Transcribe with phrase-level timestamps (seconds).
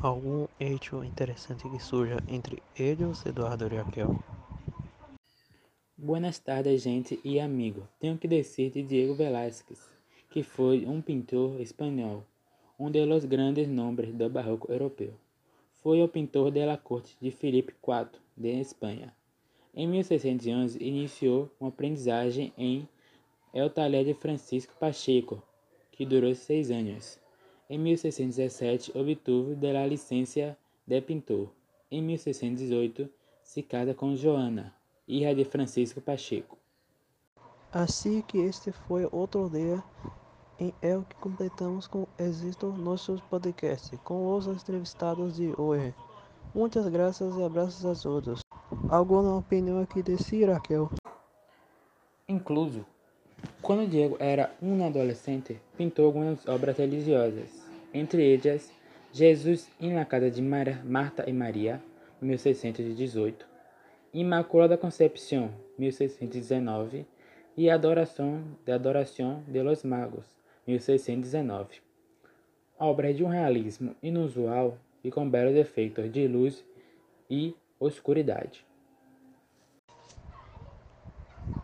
[0.00, 4.18] algum hecho interessante que surja entre eles, Eduardo e Raquel?
[5.96, 7.88] Buenas tardes, gente e amigo.
[7.98, 9.80] Tenho que dizer de Diego Velázquez,
[10.30, 12.22] que foi um pintor espanhol,
[12.78, 15.12] um dos grandes nomes do barroco europeu.
[15.82, 19.12] Foi o pintor da corte de Filipe IV de Espanha.
[19.74, 22.88] Em 1611, iniciou uma aprendizagem em
[23.52, 25.42] El Taller de Francisco Pacheco,
[25.90, 27.18] que durou seis anos.
[27.70, 31.50] Em 1617, obteve a licença de pintor.
[31.90, 33.10] Em 1618,
[33.42, 34.74] se casa com Joana,
[35.06, 36.56] hija de Francisco Pacheco.
[37.70, 39.84] Assim que este foi outro dia
[40.58, 45.94] em El que completamos com êxito nossos podcasts com os entrevistados de hoje.
[46.54, 48.40] Muitas graças e abraços a todos.
[48.88, 50.90] Alguma opinião aqui desse Raquel?
[52.26, 52.86] Incluso,
[53.60, 58.72] quando Diego era um adolescente, pintou algumas obras religiosas entre elas
[59.12, 61.82] Jesus em La Casa de Marta e Maria,
[62.20, 63.46] 1618,
[64.12, 67.06] Imaculada Concepción, 1619,
[67.56, 70.26] e Adoração de Adoração de los Magos,
[70.66, 71.80] 1619.
[72.78, 76.64] Obras de um realismo inusual e com belos efeitos de luz
[77.28, 78.64] e oscuridade.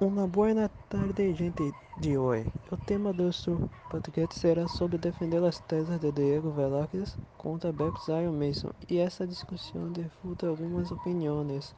[0.04, 2.46] Uma boa tarde, gente de hoje.
[2.70, 3.58] O tema do nosso
[3.90, 9.26] podcast será sobre defender as teses de Diego Velázquez contra Beck Zion Mason e essa
[9.26, 11.74] discussão defuta algumas opiniões.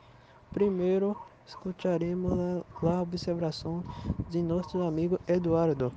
[0.53, 3.85] Primeiro, escutaremos a observação
[4.29, 5.93] de nosso amigo Eduardo.